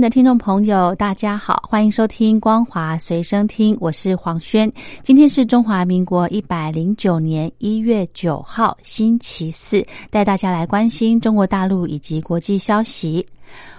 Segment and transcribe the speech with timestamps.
[0.00, 4.70] 的听众朋友，大家好，欢迎收听光华随身听，我是黄轩。
[5.02, 13.26] 今天是中华民国一百零九年一月九号，星期四，带大家来关心中国大陆以及国际消息。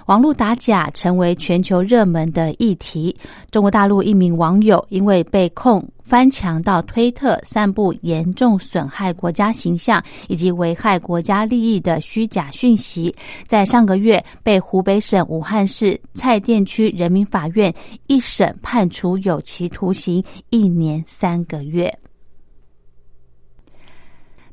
[0.05, 3.15] 网络打假成为全球热门的议题。
[3.51, 13.13] 中国大陆一名网友因为被控翻墙到推特散布严重损害国家形象以及危害国家利益的虚假讯息，
[13.45, 17.73] 在上个月被湖北省武汉市蔡甸区人民法院
[18.07, 21.93] 一审判处有期徒刑一年三个月。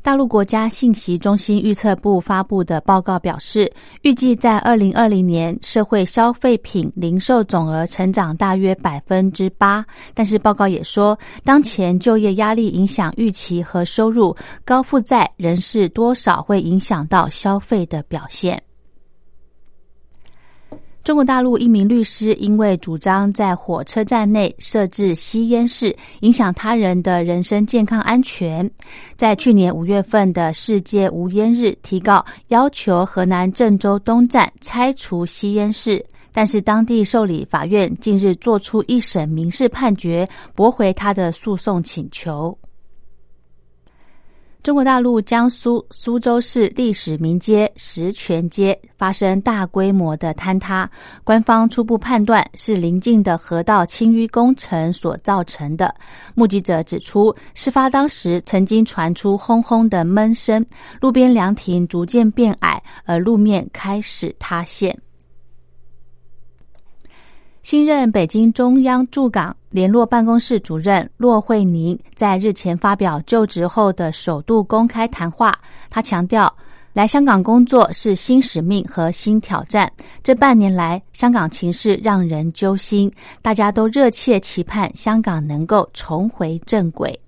[0.04, 9.82] 大陆国家信息中心预测部发布的报告表示，预计在二零二零年，社会消费品零售总额成长大约百分之八。
[10.12, 18.62] 但是报告也说，当前就业压力影响预期和收入，高负债仍是多少会影响到消费的表现。
[21.04, 28.68] 中国大陆一名律师因为主张在火车站内设置吸烟室，影响他人的人身健康安全，
[29.14, 36.02] 在去年五月份的世界无烟日提告，要求河南郑州东站拆除吸烟室，
[36.32, 42.56] 但是当地受理法院近日作出一审民事判决，驳回他的诉讼请求。
[44.64, 50.90] 中国大陆江苏苏州市历史名街石泉街发生大规模的坍塌，
[51.22, 55.94] 官方初步判断是临近的河道清淤工程所造成的。
[56.34, 60.64] 目击者指出，事发当时曾经传出轰轰的闷声，
[60.98, 64.98] 路边凉亭逐渐变矮，而路面开始塌陷。
[67.64, 75.50] 新任北京中央驻港联络办公室主任骆惠宁在日前发表就职后的首度公开谈话。
[75.88, 76.54] 他强调，
[76.92, 79.90] 来香港工作是新使命和新挑战。
[80.22, 83.10] 这半年来，香港情势让人揪心，
[83.40, 87.18] 大家都热切期盼香港能够重回正轨。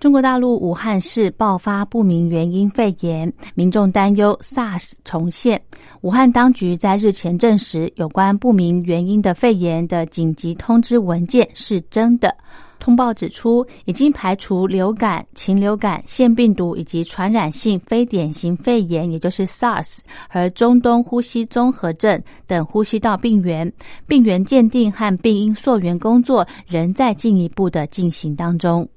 [0.00, 5.60] 中国大陆武汉市爆发不明原因肺炎，民众担忧 SARS 重现。
[6.00, 12.34] 武汉当局在日前证实，有关不明原因的肺炎的紧急通知文件是真的。
[12.78, 19.98] 通报指出，已经排除流感、禽流感、腺病毒以及传染性非典型肺炎，也就是 SARS
[20.30, 23.70] 和中东呼吸综合症等呼吸道病原。
[24.06, 28.88] 病原鉴定和病因溯源工作仍在进一步的进行当中。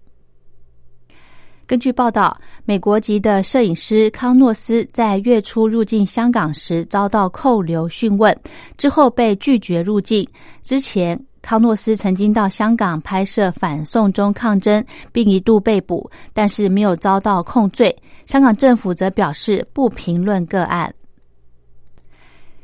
[1.74, 8.32] 根据报道，美国籍的摄影师康诺斯在月初入境香港时遭到扣留讯问，
[8.78, 10.24] 之后被拒绝入境。
[10.62, 17.98] 之前，康诺斯曾经到香港拍摄反送中抗争，并一度被捕，但是没有遭到控罪。
[18.28, 20.94] 香港政府则表示不评论个案。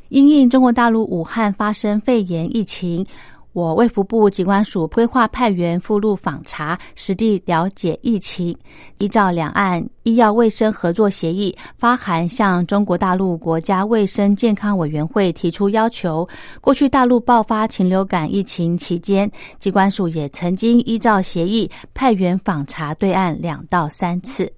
[0.09, 3.03] 因应中国大陆武汉发生肺炎疫情。
[3.51, 8.55] 我卫福部机关署规划派员赴陆访查，实地了解疫情。
[8.99, 16.27] 依照两岸医药卫生合作协议，发函向中国大陆国家卫生健康委员会提出要求。
[16.61, 24.51] 过去大陆爆发禽流感疫情期间，机关署也曾经依照协议派员访查对岸两到三次。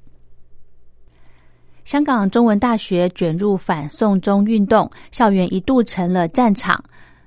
[1.86, 6.82] 香港中文大学卷入反送中运动，校园一度成了战场。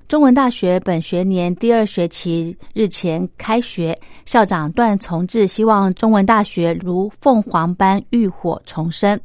[0.07, 9.19] 中文大学本学年第二学期日前开学，校长段崇志希望中文大学如凤凰般浴火重生。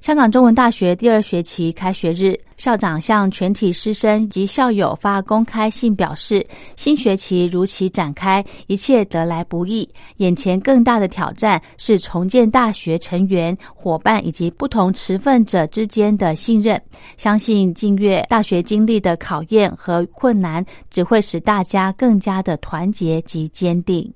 [0.00, 6.46] 香港中文大学第二学期开学日，校长向全体师生及校友发公开信，表示
[6.76, 9.88] 新学期如期展开，一切得来不易。
[10.18, 16.80] 眼前更大的挑战是重建大学成员、伙伴以及不同持份者之间的信任。
[17.16, 24.10] 相信近月大学经历的考验和困难，只会使大家更加的团结及坚定。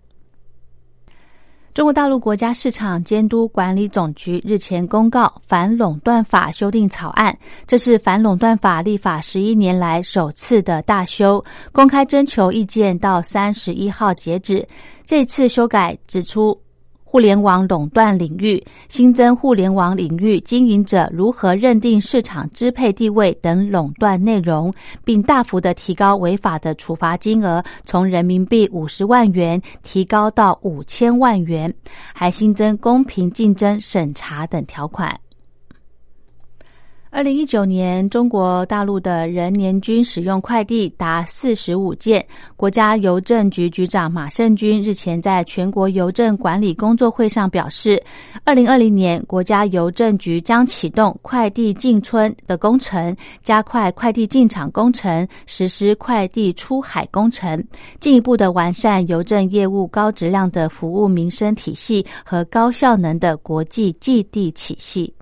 [1.74, 7.34] 中国大陆国家市场监督管理总局日前公告反垄断法修订草案，
[7.66, 11.42] 这是反垄断法立法十一年来首次的大修，
[11.72, 14.68] 公开征求意见到三十一号截止。
[15.06, 16.61] 这次修改指出。
[17.12, 24.72] 互联网垄断领域，新增互联网领域经营者如何认定市场支配地位等垄断内容，
[25.04, 31.70] 并大幅的提高违法的处罚金额，从人民币五十万元提高到五千万元，
[32.14, 35.14] 还新增公平竞争审查等条款。
[37.14, 42.24] 二零一九年，中国大陆的人年均使用快递达四十五件。
[42.56, 48.02] 国家邮政局局长马胜军日前在全国邮政管理工作会上表示，
[48.44, 57.62] 二零二零年，国家邮政局将启动快递进村的工程，加快快递进场工程，实施快递出海工程，
[58.00, 65.12] 进一步的完善邮政业务高质量的服务民生体系和高效能的国际寄递体系。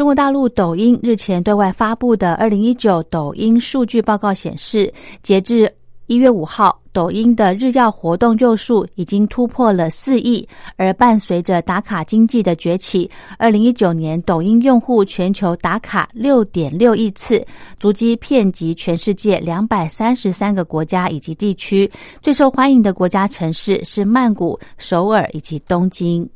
[0.00, 4.90] 中国大陆抖音日前对外发布的二零一九抖音数据报告显示，
[5.22, 5.70] 截至
[6.06, 10.48] 一月五号，抖音的日要活动用数已经突破了四亿。
[10.76, 17.46] 而伴随着打卡经济的崛起，二零一九年抖音用户全球打卡六点六亿次，
[17.78, 21.90] 足迹遍及全世界两百三十三个国家以及地区。
[22.22, 26.26] 最受欢迎的国家城市是曼谷、首尔以及东京。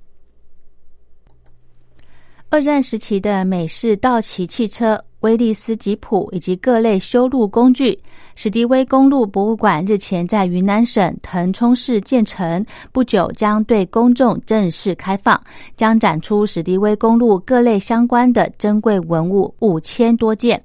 [2.54, 7.98] 二战时期的美式道奇汽车、威利斯吉普以及各类修路工具，
[8.36, 15.42] 史迪威公路博物馆日前在云南省腾冲市建成，不久将对公众正式开放，
[15.74, 20.62] 将展出史迪威公路各类相关的珍贵文物五千多件。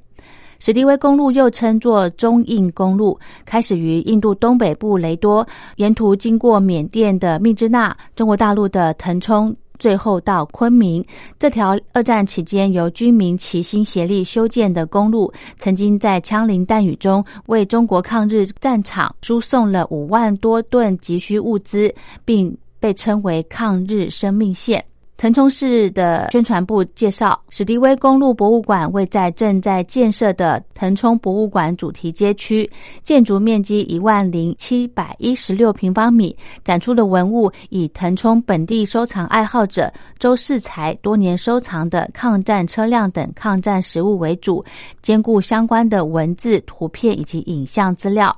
[0.59, 5.43] 史迪威公路又称作中印公路，开始于印度东北部雷多，
[5.77, 9.55] 沿途经过缅甸的密支那、中国大陆的腾冲。
[9.79, 11.03] 最后到昆明，
[11.39, 21.91] 这条二战期间由军民齐心协力修建的公路，曾经在枪林弹雨中为中国抗日战场输送了五万多吨急需物资，
[22.23, 24.83] 并被称为抗日生命线。
[25.19, 32.71] 腾冲市的宣传部介绍，史迪威公路博物馆位在正在建设的腾冲博物馆主题街区，
[33.03, 36.33] 建筑面积一万零七百一十六平方米，
[36.63, 44.63] 展出的文物以腾冲本地收藏爱好者周世才多年收藏的抗战车辆等抗战实物为主，
[45.01, 48.33] 兼顾相关的文字、图片以及影像资料。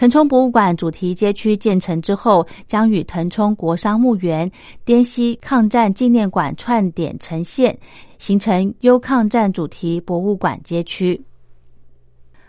[0.00, 4.50] 腾冲博物馆主题街区建成之后，将与腾冲国殇墓园、
[4.82, 7.78] 滇西抗战纪念馆串点呈现，
[8.16, 11.22] 形成优抗战主题博物馆街区。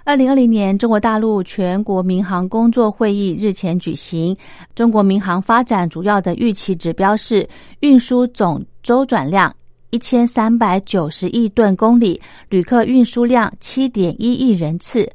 [0.06, 4.34] 二零二零年，中国大陆全国民航工作会议日前举行。
[4.74, 7.46] 中国民航发展主要的预期指标是
[7.82, 9.54] 运输总周转量
[9.90, 15.12] 一千三百九十亿吨公里，旅客运输量七点一亿人次。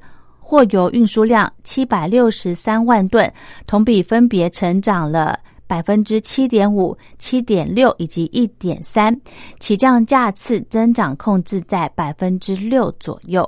[0.48, 3.28] 货油运输量七百六十三万吨，
[3.66, 9.12] 同比分别成长了百分之七点五、七点六以及一点三，
[9.58, 13.44] 起降架次增长控制在百分之六左右。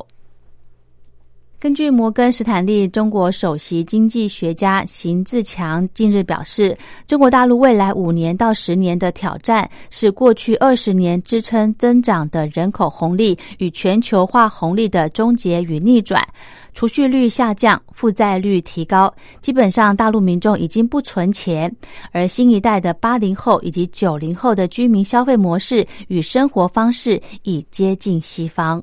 [1.61, 6.79] 根据摩根士坦利中国首席经济学家邢自强近日表示，
[7.09, 16.25] 中国大陆未来五年到十年的挑战是过去二十年支撑增长的人口红利与全球化红利的终结与逆转。
[16.75, 21.75] 储蓄率下降，负债率提高，基本上大陆民众已经不存钱，
[22.13, 28.81] 而新一代的八零后以及九零后的居民消费模式与生活方式已接近西方。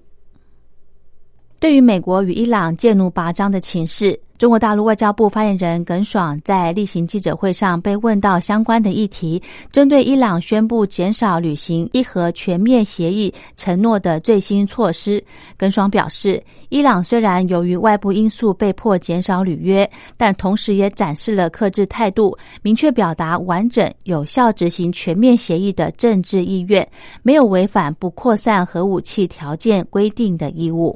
[1.66, 4.20] 对于美国与伊朗剑怒拔张的情势。
[4.38, 9.42] 中国大陆外交部发言人耿爽在例行记者会上被问到相关的议题，
[9.72, 15.24] 针对伊朗宣布减少履行伊核全面协议承诺的最新措施，
[15.58, 26.88] 耿爽表示，伊朗虽然由于外部因素被迫减少履约，但同时也展示了克制态度，明确表达完整有效执行全面协议的政治意愿，
[27.24, 30.96] 没有违反不扩散核武器条件规定的义务。